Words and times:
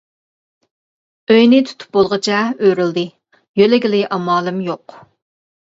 ئۆينى 1.33 1.59
تۇتۇپ 1.67 1.99
بولغۇچە 1.99 2.41
ئۆرۈلدى، 2.49 3.05
يۆلىگىلى 3.63 4.03
ئامالىم 4.19 4.61
يوق. 4.73 5.01